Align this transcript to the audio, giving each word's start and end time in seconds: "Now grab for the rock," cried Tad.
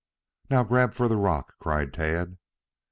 "Now 0.49 0.63
grab 0.63 0.95
for 0.95 1.07
the 1.07 1.15
rock," 1.15 1.53
cried 1.59 1.93
Tad. 1.93 2.39